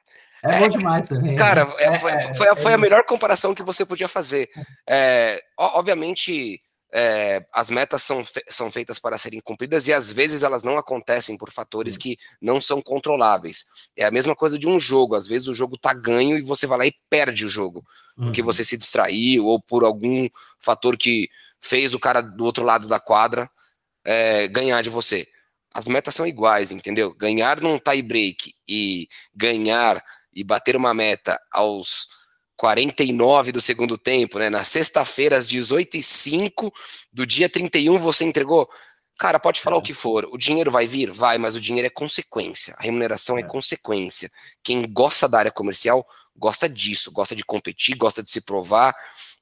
[0.42, 1.36] é bom demais também.
[1.36, 4.48] Cara, é, é, foi, foi, a, foi, a, melhor comparação que você podia fazer.
[4.88, 6.60] É, obviamente,
[6.94, 10.76] é, as metas são, fe são feitas para serem cumpridas e às vezes elas não
[10.76, 13.64] acontecem por fatores que não são controláveis.
[13.96, 15.14] É a mesma coisa de um jogo.
[15.14, 17.82] Às vezes o jogo tá ganho e você vai lá e perde o jogo.
[18.14, 18.46] Porque uhum.
[18.46, 20.28] você se distraiu ou por algum
[20.60, 21.30] fator que
[21.62, 23.50] fez o cara do outro lado da quadra
[24.04, 25.26] é, ganhar de você.
[25.72, 27.14] As metas são iguais, entendeu?
[27.14, 32.08] Ganhar num tie break e ganhar e bater uma meta aos
[32.62, 34.48] 49 do segundo tempo, né?
[34.48, 36.72] Na sexta-feira, às 18 e 05
[37.12, 38.70] do dia 31, você entregou.
[39.18, 39.78] Cara, pode falar é.
[39.80, 41.10] o que for, o dinheiro vai vir?
[41.10, 43.40] Vai, mas o dinheiro é consequência, a remuneração é.
[43.40, 44.30] é consequência.
[44.62, 48.94] Quem gosta da área comercial gosta disso, gosta de competir, gosta de se provar.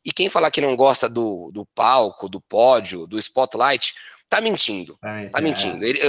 [0.02, 3.96] E quem falar que não gosta do, do palco, do pódio, do spotlight,
[4.30, 4.98] tá mentindo.
[5.30, 5.85] tá mentindo.
[5.85, 6.00] Ele,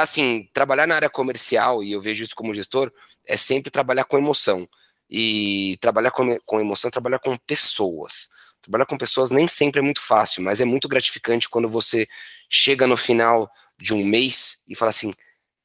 [0.00, 2.90] assim, trabalhar na área comercial, e eu vejo isso como gestor,
[3.26, 4.66] é sempre trabalhar com emoção.
[5.14, 8.30] E trabalhar com, com emoção, trabalhar com pessoas.
[8.62, 12.08] Trabalhar com pessoas nem sempre é muito fácil, mas é muito gratificante quando você
[12.48, 15.12] chega no final de um mês e fala assim: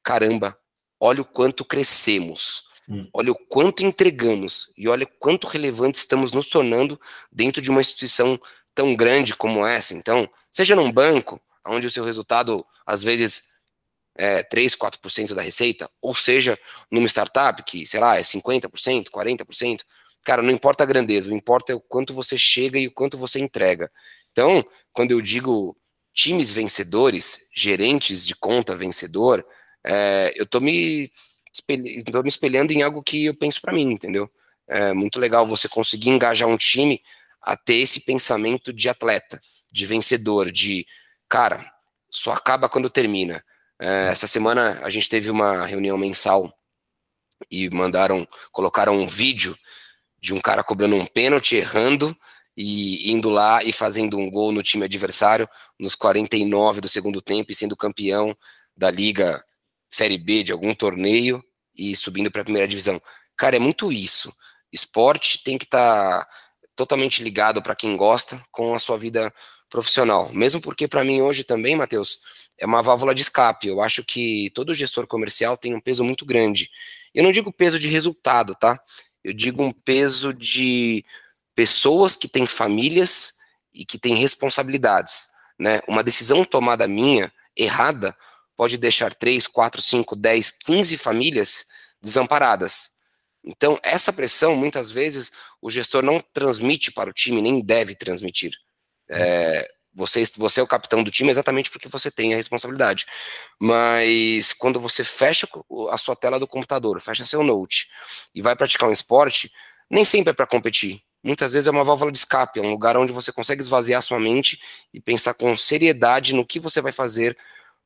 [0.02, 0.58] caramba,
[1.00, 2.68] olha o quanto crescemos.
[2.86, 3.08] Hum.
[3.12, 8.40] Olha o quanto entregamos e olha quanto relevante estamos nos tornando dentro de uma instituição
[8.74, 9.94] tão grande como essa.
[9.94, 13.47] Então, seja num banco, onde o seu resultado, às vezes,
[14.18, 16.58] é 3, 4% da receita, ou seja,
[16.90, 19.80] numa startup que, sei lá, é 50%, 40%,
[20.24, 23.16] cara, não importa a grandeza, o importa é o quanto você chega e o quanto
[23.16, 23.90] você entrega.
[24.32, 25.76] Então, quando eu digo
[26.12, 29.46] times vencedores, gerentes de conta vencedor,
[29.84, 31.08] é, eu tô me,
[32.10, 34.28] tô me espelhando em algo que eu penso para mim, entendeu?
[34.66, 37.00] É muito legal você conseguir engajar um time
[37.40, 39.40] a ter esse pensamento de atleta,
[39.72, 40.84] de vencedor, de
[41.28, 41.72] cara,
[42.10, 43.44] só acaba quando termina.
[43.80, 46.52] É, essa semana a gente teve uma reunião mensal
[47.50, 49.56] e mandaram, colocaram um vídeo
[50.20, 52.16] de um cara cobrando um pênalti, errando
[52.56, 57.52] e indo lá e fazendo um gol no time adversário nos 49 do segundo tempo
[57.52, 58.36] e sendo campeão
[58.76, 59.44] da liga
[59.88, 61.42] Série B de algum torneio
[61.74, 63.00] e subindo para a primeira divisão.
[63.36, 64.34] Cara, é muito isso.
[64.72, 66.30] Esporte tem que estar tá
[66.74, 69.32] totalmente ligado para quem gosta com a sua vida
[69.68, 70.32] profissional.
[70.32, 72.20] Mesmo porque, para mim, hoje também, Matheus,
[72.56, 73.68] é uma válvula de escape.
[73.68, 76.70] Eu acho que todo gestor comercial tem um peso muito grande.
[77.14, 78.80] Eu não digo peso de resultado, tá?
[79.22, 81.04] Eu digo um peso de
[81.54, 83.34] pessoas que têm famílias
[83.72, 85.28] e que têm responsabilidades.
[85.58, 85.80] Né?
[85.88, 88.16] Uma decisão tomada minha, errada,
[88.56, 91.66] pode deixar 3, 4, 5, 10, 15 famílias
[92.00, 92.92] desamparadas.
[93.44, 98.52] Então, essa pressão, muitas vezes, o gestor não transmite para o time, nem deve transmitir.
[99.10, 103.06] É, você, você é o capitão do time exatamente porque você tem a responsabilidade.
[103.60, 105.48] Mas quando você fecha
[105.90, 107.88] a sua tela do computador, fecha seu note
[108.34, 109.50] e vai praticar um esporte,
[109.90, 111.02] nem sempre é para competir.
[111.22, 114.20] Muitas vezes é uma válvula de escape, é um lugar onde você consegue esvaziar sua
[114.20, 114.60] mente
[114.94, 117.36] e pensar com seriedade no que você vai fazer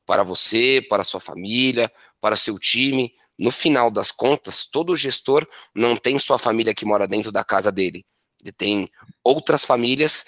[0.05, 3.13] para você, para sua família, para seu time.
[3.37, 7.71] No final das contas, todo gestor não tem sua família que mora dentro da casa
[7.71, 8.05] dele.
[8.43, 8.89] Ele tem
[9.23, 10.25] outras famílias,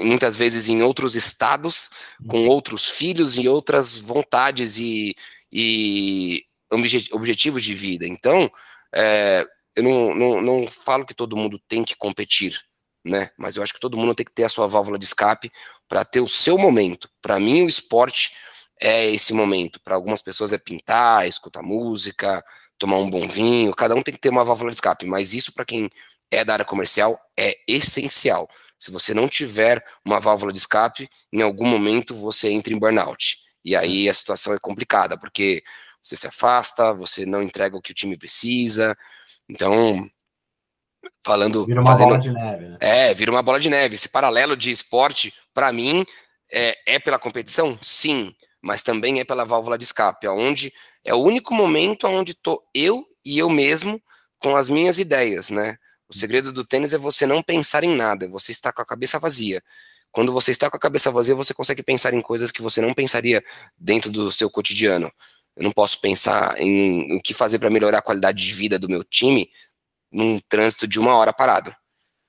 [0.00, 1.90] muitas vezes em outros estados,
[2.28, 5.16] com outros filhos e outras vontades e,
[5.50, 6.44] e
[7.12, 8.06] objetivos de vida.
[8.06, 8.48] Então,
[8.94, 12.60] é, eu não, não, não falo que todo mundo tem que competir,
[13.04, 13.30] né?
[13.36, 15.50] Mas eu acho que todo mundo tem que ter a sua válvula de escape
[15.88, 17.10] para ter o seu momento.
[17.20, 18.30] Para mim, o esporte
[18.80, 19.80] é esse momento.
[19.80, 22.44] Para algumas pessoas é pintar, escutar música,
[22.78, 23.74] tomar um bom vinho.
[23.74, 25.04] Cada um tem que ter uma válvula de escape.
[25.04, 25.90] Mas isso para quem
[26.30, 28.48] é da área comercial é essencial.
[28.78, 33.38] Se você não tiver uma válvula de escape, em algum momento você entra em burnout.
[33.64, 35.62] E aí a situação é complicada, porque
[36.02, 38.96] você se afasta, você não entrega o que o time precisa.
[39.48, 40.08] Então,
[41.24, 41.66] falando.
[41.66, 42.76] Vira uma fazendo, bola de neve, né?
[42.80, 43.94] É, vira uma bola de neve.
[43.94, 46.06] Esse paralelo de esporte, para mim,
[46.50, 47.78] é, é pela competição?
[47.82, 50.72] Sim, mas também é pela válvula de escape, onde
[51.04, 54.00] é o único momento onde tô eu e eu mesmo
[54.38, 55.76] com as minhas ideias, né?
[56.10, 59.16] O segredo do tênis é você não pensar em nada, você está com a cabeça
[59.16, 59.62] vazia.
[60.10, 62.92] Quando você está com a cabeça vazia, você consegue pensar em coisas que você não
[62.92, 63.44] pensaria
[63.78, 65.12] dentro do seu cotidiano.
[65.56, 68.88] Eu não posso pensar em o que fazer para melhorar a qualidade de vida do
[68.88, 69.50] meu time
[70.10, 71.72] num trânsito de uma hora parado.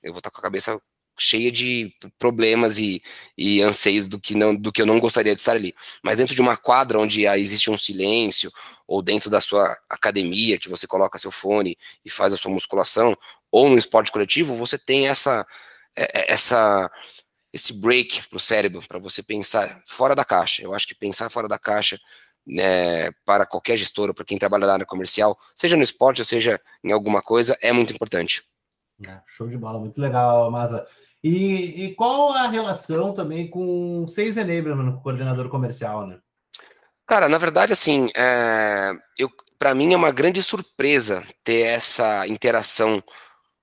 [0.03, 0.79] Eu vou estar com a cabeça
[1.17, 3.01] cheia de problemas e,
[3.37, 5.73] e anseios do que, não, do que eu não gostaria de estar ali.
[6.03, 8.51] Mas dentro de uma quadra onde existe um silêncio,
[8.87, 13.15] ou dentro da sua academia, que você coloca seu fone e faz a sua musculação,
[13.51, 15.45] ou no esporte coletivo, você tem essa,
[15.95, 16.89] é, é, essa
[17.53, 20.63] esse break para o cérebro, para você pensar fora da caixa.
[20.63, 21.99] Eu acho que pensar fora da caixa
[22.45, 26.25] né, para qualquer gestor ou para quem trabalha na área comercial, seja no esporte ou
[26.25, 28.43] seja em alguma coisa, é muito importante.
[29.07, 30.85] É, show de bola, muito legal, Maza.
[31.23, 36.19] E, e qual a relação também com Seis Enablement, coordenador comercial, né?
[37.05, 38.91] Cara, na verdade, assim, é,
[39.59, 43.03] para mim é uma grande surpresa ter essa interação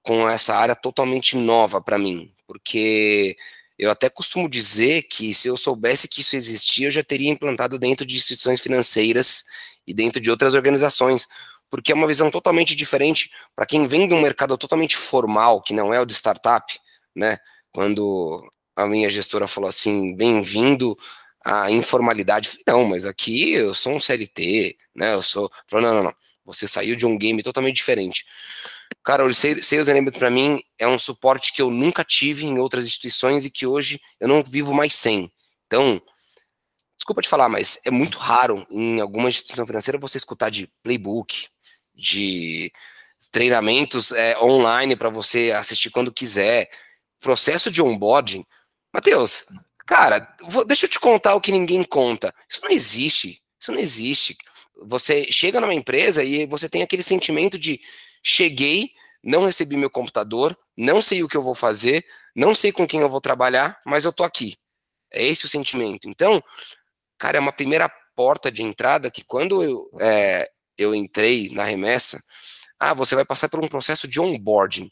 [0.03, 3.37] com essa área totalmente nova para mim, porque
[3.79, 7.79] eu até costumo dizer que se eu soubesse que isso existia, eu já teria implantado
[7.79, 9.45] dentro de instituições financeiras
[9.87, 11.27] e dentro de outras organizações,
[11.71, 15.75] porque é uma visão totalmente diferente para quem vem de um mercado totalmente formal, que
[15.75, 16.79] não é o de startup,
[17.15, 17.39] né?
[17.73, 20.97] Quando a minha gestora falou assim, bem-vindo
[21.45, 22.59] a informalidade.
[22.67, 25.15] Não, mas aqui eu sou um CLT, né?
[25.15, 25.51] Eu sou.
[25.67, 26.15] Falou, não, não, não.
[26.45, 28.25] Você saiu de um game totalmente diferente.
[29.05, 32.87] Cara, o Sales Enablement para mim é um suporte que eu nunca tive em outras
[32.87, 35.31] instituições e que hoje eu não vivo mais sem.
[35.67, 36.01] Então,
[36.97, 41.49] desculpa te falar, mas é muito raro em alguma instituição financeira você escutar de playbook,
[41.99, 42.73] de
[43.33, 46.71] treinamentos é, online para você assistir quando quiser,
[47.21, 48.45] processo de onboarding.
[48.93, 49.45] Matheus,
[49.89, 52.35] Cara, vou, deixa eu te contar o que ninguém conta.
[52.47, 53.41] Isso não existe.
[53.59, 54.37] Isso não existe.
[54.83, 57.81] Você chega numa empresa e você tem aquele sentimento de
[58.23, 58.91] cheguei,
[59.25, 62.05] não recebi meu computador, não sei o que eu vou fazer,
[62.37, 64.59] não sei com quem eu vou trabalhar, mas eu tô aqui.
[65.11, 66.07] É esse o sentimento.
[66.07, 66.45] Então,
[67.17, 70.47] cara, é uma primeira porta de entrada que quando eu, é,
[70.79, 72.23] eu entrei na remessa,
[72.79, 74.91] ah, você vai passar por um processo de onboarding.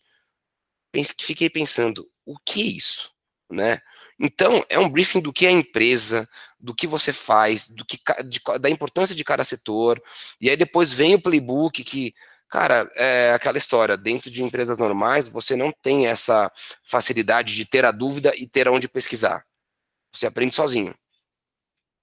[1.21, 3.11] Fiquei pensando, o que é isso?
[3.49, 3.81] Né?
[4.19, 7.99] Então, é um briefing do que é a empresa, do que você faz, do que
[8.25, 10.03] de, da importância de cada setor.
[10.41, 12.15] E aí depois vem o playbook que,
[12.49, 16.51] cara, é aquela história, dentro de empresas normais, você não tem essa
[16.83, 19.45] facilidade de ter a dúvida e ter aonde pesquisar.
[20.13, 20.95] Você aprende sozinho.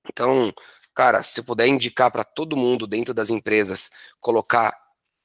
[0.07, 0.53] Então,
[0.93, 4.73] cara, se eu puder indicar para todo mundo dentro das empresas colocar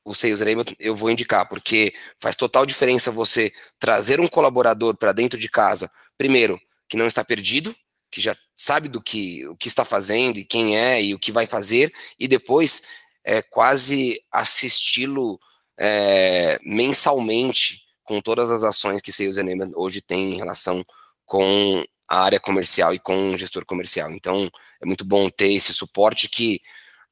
[0.04, 5.12] o Sales Enablement, eu vou indicar, porque faz total diferença você trazer um colaborador para
[5.12, 7.76] dentro de casa, primeiro, que não está perdido,
[8.10, 11.30] que já sabe do que o que está fazendo e quem é e o que
[11.30, 12.82] vai fazer, e depois
[13.22, 15.38] é quase assisti-lo
[15.78, 20.82] é, mensalmente com todas as ações que Sales Enablement hoje tem em relação
[21.26, 24.10] com a área comercial e com o gestor comercial.
[24.10, 26.60] Então, é muito bom ter esse suporte que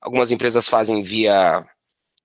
[0.00, 1.64] algumas empresas fazem via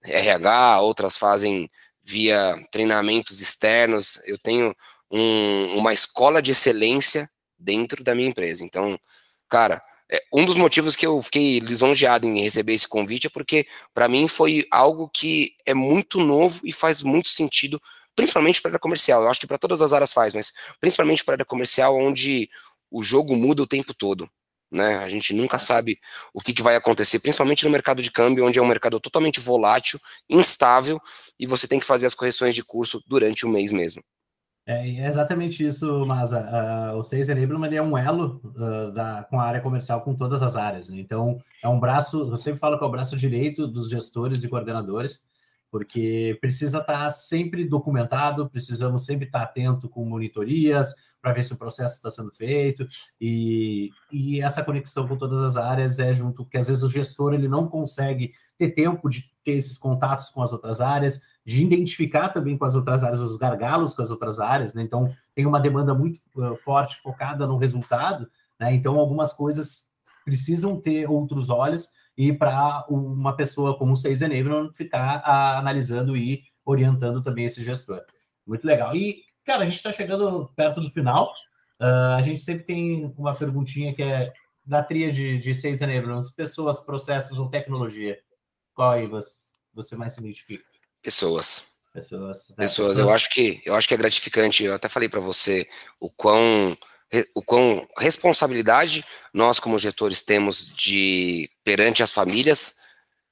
[0.04, 1.69] RH, outras fazem
[2.04, 4.19] via treinamentos externos.
[4.25, 4.75] Eu tenho
[5.10, 8.63] um, uma escola de excelência dentro da minha empresa.
[8.63, 8.99] Então,
[9.49, 13.65] cara, é, um dos motivos que eu fiquei lisonjeado em receber esse convite é porque,
[13.93, 17.82] para mim, foi algo que é muito novo e faz muito sentido,
[18.15, 19.21] principalmente para a área comercial.
[19.21, 22.49] Eu acho que para todas as áreas faz, mas principalmente para a área comercial, onde
[22.89, 24.30] o jogo muda o tempo todo.
[24.71, 24.97] Né?
[24.97, 25.99] A gente nunca sabe
[26.34, 29.39] o que, que, vai acontecer, principalmente no mercado de câmbio, onde é um mercado totalmente
[29.39, 30.99] volátil, instável,
[31.38, 34.01] e você tem que fazer as correções de curso durante o mês mesmo.
[34.65, 39.39] É, é exatamente isso, mas uh, o Seis Enablement é um elo uh, da, com
[39.39, 40.88] a área comercial, com todas as áreas.
[40.88, 40.99] Né?
[40.99, 44.47] Então, é um braço, eu sempre falo que é o braço direito dos gestores e
[44.47, 45.19] coordenadores,
[45.71, 51.57] porque precisa estar sempre documentado, precisamos sempre estar atento com monitorias, para ver se o
[51.57, 52.86] processo está sendo feito,
[53.19, 57.34] e, e essa conexão com todas as áreas é junto, que às vezes o gestor
[57.34, 62.29] ele não consegue ter tempo de ter esses contatos com as outras áreas, de identificar
[62.29, 64.81] também com as outras áreas os gargalos com as outras áreas, né?
[64.84, 68.29] Então, tem uma demanda muito uh, forte focada no resultado,
[68.60, 68.73] né?
[68.73, 69.88] Então, algumas coisas
[70.23, 75.23] precisam ter outros olhos e para uma pessoa como o Seis Enablement ficar
[75.57, 77.99] analisando e orientando também esse gestor.
[78.45, 78.95] Muito legal.
[78.95, 81.33] E, cara, a gente está chegando perto do final.
[81.79, 84.31] Uh, a gente sempre tem uma perguntinha que é
[84.65, 88.17] da tríade de Seis Enablements, pessoas, processos ou tecnologia.
[88.73, 89.31] Qual aí você,
[89.73, 90.63] você mais se identifica?
[91.01, 91.65] Pessoas.
[91.93, 92.47] Pessoas.
[92.49, 92.55] Né?
[92.55, 92.97] Pessoas.
[92.97, 94.63] Eu acho que eu acho que é gratificante.
[94.63, 95.67] Eu até falei para você
[95.99, 96.77] o quão
[97.35, 102.77] o quão responsabilidade nós como gestores temos de perante as famílias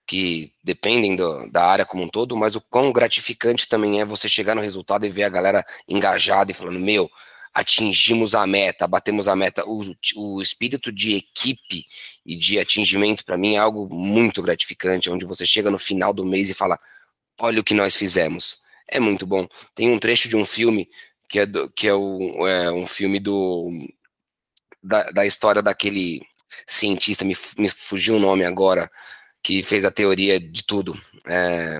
[0.10, 4.28] que dependem do, da área como um todo, mas o quão gratificante também é você
[4.28, 7.08] chegar no resultado e ver a galera engajada e falando, meu,
[7.54, 9.63] atingimos a meta, batemos a meta.
[9.67, 9.84] O,
[10.15, 11.86] o espírito de equipe
[12.26, 16.26] e de atingimento, para mim, é algo muito gratificante, onde você chega no final do
[16.26, 16.80] mês e fala,
[17.39, 18.62] olha o que nós fizemos.
[18.88, 19.48] É muito bom.
[19.76, 20.89] Tem um trecho de um filme
[21.30, 23.69] que é, do, que é, o, é um filme do
[24.82, 26.19] da, da, história daquele
[26.65, 28.89] cientista, me, me fugiu o nome agora,
[29.43, 30.99] que fez a teoria de tudo.
[31.25, 31.78] É,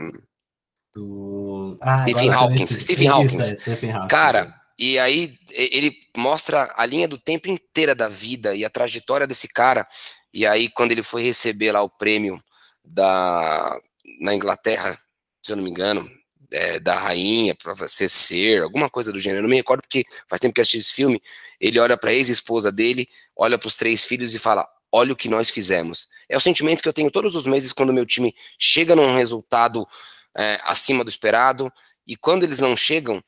[0.94, 1.78] do...
[1.82, 3.46] ah, Stephen, Hawkins, Stephen Hawkins.
[3.62, 4.12] Stephen Hawkins.
[4.12, 9.28] Cara, e aí ele mostra a linha do tempo inteira da vida e a trajetória
[9.28, 9.86] desse cara.
[10.34, 12.42] E aí, quando ele foi receber lá o prêmio
[12.84, 13.80] da,
[14.22, 14.98] na Inglaterra,
[15.44, 16.10] se eu não me engano,
[16.52, 19.40] é, da rainha para ser ser, alguma coisa do gênero.
[19.40, 21.22] Eu não me recordo porque faz tempo que assisti esse filme.
[21.60, 25.16] Ele olha para a ex-esposa dele, olha para os três filhos e fala: Olha o
[25.16, 26.08] que nós fizemos.
[26.28, 29.88] É o sentimento que eu tenho todos os meses quando meu time chega num resultado
[30.36, 31.72] é, acima do esperado.
[32.08, 33.24] E quando eles não chegam,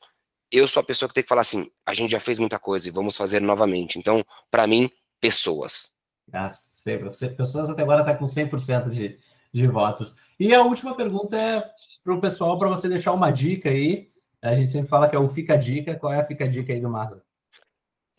[0.50, 2.88] eu sou a pessoa que tem que falar assim: a gente já fez muita coisa
[2.88, 3.98] e vamos fazer novamente.
[3.98, 5.92] Então, para mim, pessoas.
[6.32, 6.48] Ah,
[7.36, 9.16] pessoas até agora está com 100% de,
[9.52, 10.14] de votos.
[10.38, 11.62] E a última pergunta é
[12.02, 14.10] para o pessoal, para você deixar uma dica aí.
[14.42, 15.94] A gente sempre fala que é o Fica Dica.
[15.94, 17.22] Qual é a Fica Dica aí do Marza?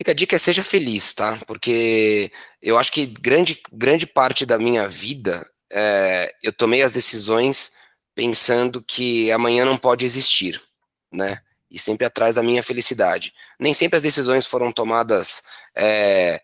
[0.04, 1.38] Fica a dica é seja feliz, tá?
[1.46, 7.72] Porque eu acho que grande, grande parte da minha vida é, eu tomei as decisões
[8.14, 10.60] pensando que amanhã não pode existir,
[11.10, 11.38] né?
[11.70, 13.32] E sempre atrás da minha felicidade.
[13.58, 15.42] Nem sempre as decisões foram tomadas,
[15.74, 16.38] é,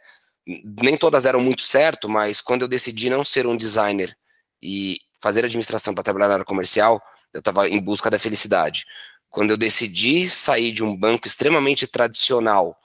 [0.81, 4.17] nem todas deram muito certo, mas quando eu decidi não ser um designer
[4.63, 6.99] e fazer administração para trabalhar na área comercial,
[7.31, 8.87] eu estava em busca da felicidade.
[9.29, 12.80] Quando eu decidi sair de um banco extremamente tradicional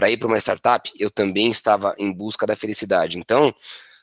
[0.00, 3.18] para ir para uma startup, eu também estava em busca da felicidade.
[3.18, 3.54] Então,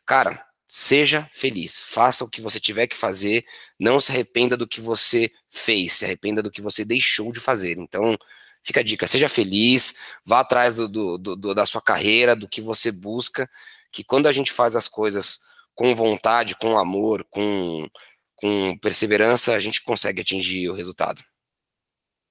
[0.05, 3.43] cara, seja feliz, faça o que você tiver que fazer,
[3.79, 7.79] não se arrependa do que você fez, se arrependa do que você deixou de fazer.
[7.79, 8.15] Então,
[8.62, 12.62] fica a dica, seja feliz, vá atrás do, do, do, da sua carreira, do que
[12.62, 13.49] você busca,
[13.91, 15.39] que quando a gente faz as coisas
[15.73, 17.89] com vontade, com amor, com
[18.36, 21.23] com perseverança, a gente consegue atingir o resultado.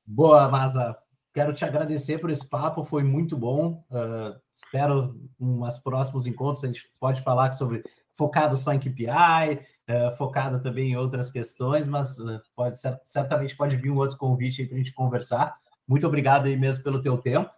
[0.06, 0.96] Boa, Maza.
[1.36, 3.84] Quero te agradecer por esse papo, foi muito bom.
[3.90, 9.60] Uh, espero uns próximos encontros a gente pode falar sobre focado só em KPI, uh,
[9.86, 14.64] ah, focado também em outras questões, mas uh, pode certamente pode vir um outro convite
[14.64, 15.52] para a gente conversar.
[15.86, 17.50] Muito obrigado aí mesmo pelo teu tempo.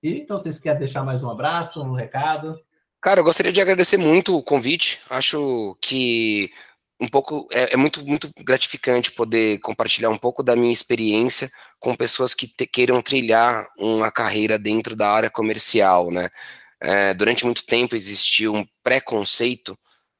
[0.00, 2.56] E então, vocês querem deixar mais um abraço, um recado?
[3.00, 5.00] Cara, eu gostaria de agradecer muito o convite.
[5.10, 6.52] Acho que
[7.00, 11.94] um pouco é, é, muito muito gratificante poder compartilhar um pouco da minha experiência com
[11.94, 16.30] pessoas que te, queiram trilhar uma carreira dentro da área comercial, né?
[16.80, 19.78] É, durante muito tempo existiu um preconceito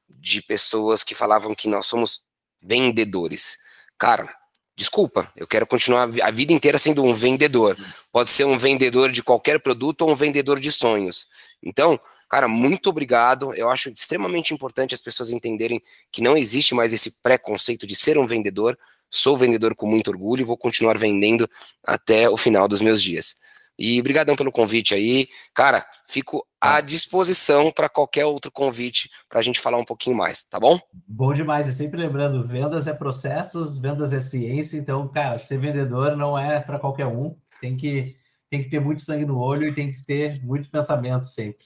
[0.09, 2.21] de pessoas que falavam que nós somos
[2.61, 3.57] vendedores.
[3.97, 4.33] Cara,
[4.75, 7.77] desculpa, eu quero continuar a vida inteira sendo um vendedor.
[8.11, 11.27] Pode ser um vendedor de qualquer produto ou um vendedor de sonhos.
[11.61, 11.99] Então,
[12.29, 13.53] Cara, muito obrigado.
[13.53, 18.17] Eu acho extremamente importante as pessoas entenderem que não existe mais esse preconceito de ser
[18.17, 18.77] um vendedor.
[19.09, 21.49] Sou vendedor com muito orgulho e vou continuar vendendo
[21.85, 23.37] até o final dos meus dias.
[23.79, 25.27] E obrigadão pelo convite aí.
[25.53, 30.43] Cara, fico à disposição para qualquer outro convite para a gente falar um pouquinho mais,
[30.43, 30.79] tá bom?
[31.07, 31.67] Bom demais.
[31.67, 34.77] E sempre lembrando, vendas é processos, vendas é ciência.
[34.77, 37.37] Então, cara, ser vendedor não é para qualquer um.
[37.61, 38.15] Tem que,
[38.49, 41.65] tem que ter muito sangue no olho e tem que ter muito pensamento sempre.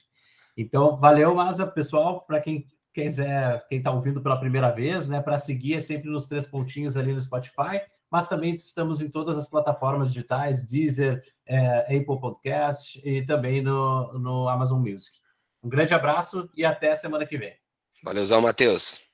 [0.56, 2.22] Então, valeu, Masa, pessoal.
[2.22, 6.26] Para quem quiser, quem está ouvindo pela primeira vez, né, para seguir é sempre nos
[6.26, 7.80] três pontinhos ali no Spotify
[8.12, 14.12] mas também estamos em todas as plataformas digitais, Deezer, é, Apple Podcast e também no,
[14.18, 15.16] no Amazon Music.
[15.62, 17.54] Um grande abraço e até semana que vem.
[18.04, 19.11] Valeuzão, Matheus.